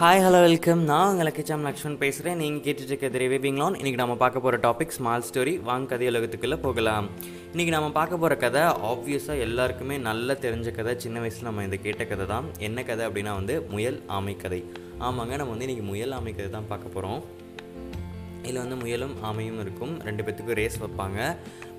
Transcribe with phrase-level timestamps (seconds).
[0.00, 4.42] Hi hello welcome நான் உங்கள் லக்கிச்சாம் லக்ஷ்மன் பேசுகிறேன் நீங்கள் கேட்டுட்டு இருக்கிறது ரிவைவிங் இன்றைக்கி நம்ம பார்க்க
[4.44, 7.06] போகிற டாபிக் ஸ்மால் ஸ்டோரி வாங்க கதை உலகத்துக்குள்ளே போகலாம்.
[7.52, 10.94] இன்றைக்கி நம்ம பார்க்க போகிற கதை ஆப்வியஸாக எல்லாருக்குமே நல்லா தெரிஞ்ச கதை.
[11.04, 12.48] சின்ன வயசில் நம்ம இந்த கேட்ட கதை தான்.
[12.68, 14.60] என்ன கதை அப்படின்னா வந்து முயல் ஆமை கதை.
[15.08, 17.22] ஆமாங்க நம்ம வந்து இன்றைக்கி முயல் ஆமை கதை தான் பார்க்க போகிறோம்
[18.42, 19.94] இதில் வந்து முயலும் ஆமையும் இருக்கும்.
[20.08, 21.20] ரெண்டு பேத்துக்கும் ரேஸ் வைப்பாங்க.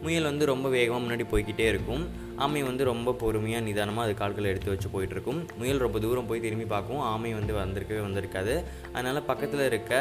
[0.06, 2.06] முயல் வந்து ரொம்ப வேகமாக முன்னாடி போய்கிட்டே இருக்கும்.
[2.44, 5.40] ஆமை வந்து ரொம்ப பொறுமையாக நிதானமாக அது கால்களை எடுத்து வச்சு போயிட்டுருக்கும்.
[5.60, 8.54] முயல் ரொம்ப தூரம் போய் திரும்பி பார்க்கும் ஆமை வந்து வந்திருக்கவே வந்திருக்காது.
[8.94, 9.94] அதனால் பக்கத்தில் இருக்க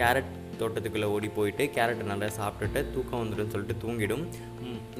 [0.00, 4.24] கேரட் தோட்டத்துக்குள்ளே ஓடி போயிட்டு கேரட்டை நல்லா சாப்பிட்டுட்டு தூக்கம் வந்துடும் சொல்லிட்டு தூங்கிடும்.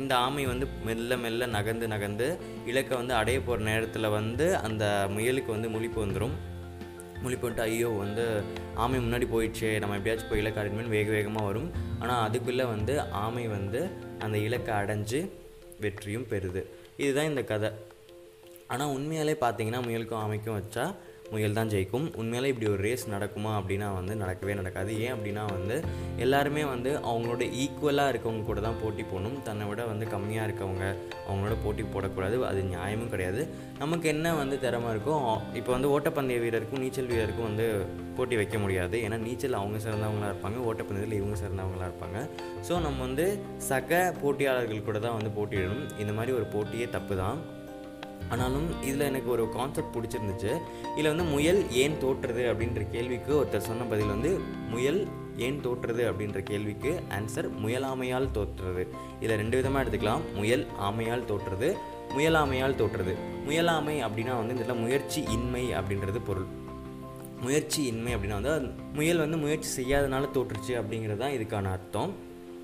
[0.01, 2.27] இந்த ஆமை வந்து மெல்ல மெல்ல நகர்ந்து நகர்ந்து
[2.71, 4.85] இலக்கை வந்து அடைய போகிற நேரத்தில் வந்து அந்த
[5.15, 6.35] முயலுக்கு வந்து முழிப்பு வந்துடும்
[7.25, 8.25] முழிப்பு வந்துட்டு ஐயோ வந்து
[8.85, 11.69] ஆமை முன்னாடி போயிடுச்சே நம்ம எப்படியாச்சும் போய் இலக்கை அடையணும்னு வேக வேகமாக வரும்.
[12.03, 13.83] ஆனால் அதுக்குள்ளே வந்து ஆமை வந்து
[14.27, 15.21] அந்த இலக்கை அடைஞ்சு
[15.85, 16.63] வெற்றியும் பெறுது.
[16.97, 17.71] இதுதான் இந்த கதை.
[18.67, 20.95] ஆனால் உண்மையாலே பார்த்தீங்கன்னா முயலுக்கும் அமைக்கும் வச்சா
[21.33, 22.07] முயல் தான் ஜெயிக்கும்.
[22.21, 24.91] உண்மையாலே இப்படி ஒரு ரேஸ் நடக்குமா அப்படின்னா வந்து நடக்கவே நடக்காது.
[25.05, 25.77] ஏன் அப்படின்னா வந்து
[26.25, 29.39] எல்லாருமே வந்து அவங்களோட ஈக்குவலாக இருக்கவங்க கூட தான் போட்டி போடணும்.
[29.49, 30.85] தன்னை விட வந்து கம்மியாக இருக்கவங்க
[31.29, 32.39] அவங்களோட போட்டி போடக்கூடாது.
[32.51, 33.43] அது நியாயமும் கிடையாது.
[33.83, 35.17] நமக்கு என்ன வந்து திறமை இருக்கோ
[35.61, 37.67] இப்போ வந்து ஓட்டப்பந்தய வீரருக்கும் நீச்சல் வீரருக்கும் வந்து
[38.19, 38.97] போட்டி வைக்க முடியாது.
[39.07, 40.59] ஏன்னா நீச்சல் அவங்க சிறந்தவங்களா இருப்பாங்க.
[40.69, 42.21] ஓட்டப்பந்தயத்தில் இவங்க சிறந்தவங்களா இருப்பாங்க.
[42.69, 43.27] ஸோ நம்ம வந்து
[43.71, 45.85] சக போட்டியாளர்கள் கூட தான் வந்து போட்டியிடணும்.
[46.05, 47.39] இந்த மாதிரி ஒரு போட்டியே தப்பு தான்
[48.31, 50.53] ஆனாலும் இதில் எனக்கு ஒரு கான்செப்ட் பிடிச்சிருந்துச்சு.
[50.93, 54.31] இதில் வந்து முயல் ஏன் தோற்றுறது அப்படின்ற கேள்விக்கு ஒருத்தர் சொன்ன பதில் வந்து
[54.73, 55.01] முயல்
[55.47, 58.83] ஏன் தோற்றுறது அப்படின்ற கேள்விக்கு ஆன்சர் முயலாமையால் தோற்றுறது
[59.21, 60.25] இதில் ரெண்டு விதமாக எடுத்துக்கலாம்.
[60.41, 61.71] முயல் ஆமையால் தோற்றுறது
[62.17, 63.15] முயலாமையால் தோற்றுறது
[63.47, 66.49] முயலாமை அப்படின்னா வந்து இதில் முயற்சி இன்மை அப்படின்றது பொருள்.
[67.47, 72.13] முயற்சி இன்மை அப்படின்னா வந்து முயல் வந்து முயற்சி செய்யாதனால தோற்றுச்சு அப்படிங்கிறது தான் இதுக்கான அர்த்தம்.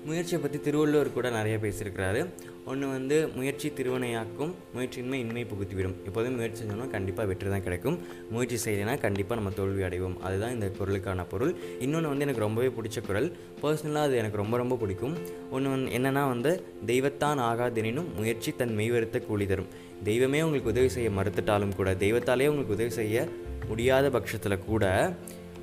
[0.05, 2.21] முயற்சியை பற்றி திருவள்ளுவர் கூட நிறைய பேசியிருக்கிறாரு.
[2.65, 5.95] ஒன்று வந்து முயற்சி திருவினையாக்கும் முயற்சியின்மை இன்மை புகுத்திவிடும்.
[6.05, 7.97] எப்போதும் முயற்சி செஞ்சோம்னா கண்டிப்பாக வெற்றி தான் கிடைக்கும்.
[8.29, 10.17] முயற்சி செய்யலைன்னா கண்டிப்பாக நம்ம தோல்வி அடைவோம்.
[10.19, 11.53] அதுதான் இந்த குரலுக்கான பொருள்.
[11.79, 13.29] இன்னொன்று வந்து எனக்கு ரொம்பவே பிடிச்ச குரல்.
[13.61, 15.15] பர்சனலாக அது எனக்கு ரொம்ப ரொம்ப பிடிக்கும்.
[15.49, 16.53] ஒன்று வந்து என்னென்னா வந்து
[16.85, 19.69] தெய்வத்தான் ஆகாதெனினும் முயற்சி தன் மெய்வருத்த கூலி தரும்.
[20.03, 23.27] தெய்வமே உங்களுக்கு உதவி செய்ய மறுத்துட்டாலும் கூட தெய்வத்தாலே உங்களுக்கு உதவி செய்ய
[23.67, 24.85] முடியாத பட்சத்தில் கூட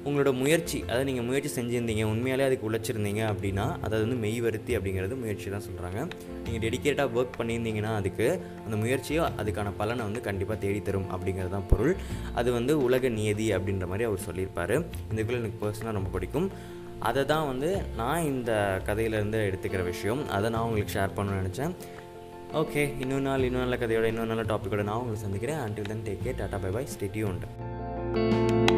[0.06, 5.16] உங்களோட முயற்சி அதாவது நீங்கள் முயற்சி செஞ்சுருந்தீங்க உண்மையாலே அதுக்கு உழைச்சிருந்தீங்க அப்படின்னா அதாவது வந்து மெய் வருத்தி அப்படிங்கிறது
[5.22, 5.98] முயற்சி தான் சொல்கிறாங்க
[6.44, 8.26] நீங்கள் டெடிக்கேட்டாக ஒர்க் பண்ணியிருந்தீங்கன்னா அதுக்கு
[8.64, 11.94] அந்த முயற்சியோ அதுக்கான பலனை வந்து கண்டிப்பாக தேடித்தரும் அப்படிங்கிறது தான் பொருள்.
[12.41, 14.75] அது வந்து உலக நியதி அப்படின்ற மாதிரி அவர் சொல்லியிருப்பார்.
[15.10, 16.48] இந்த குரல் எனக்கு பர்சனலாக ரொம்ப பிடிக்கும்.
[17.08, 17.69] அதை தான் வந்து
[18.00, 18.53] நான் இந்த
[18.88, 20.22] கதையிலேருந்து எடுத்துக்கிற விஷயம்.
[20.37, 21.75] அதை நான் உங்களுக்கு ஷேர் பண்ணணும்னு நினச்சேன்.
[22.62, 25.62] ஓகே இன்னொரு நாள் இன்னொரு நல்ல கதையோட இன்னொரு நல்ல டாப்பிக்கோட நான் உங்களை சந்திக்கிறேன்.
[25.66, 28.78] Until then take care tata bye bye stay tuned உண்டு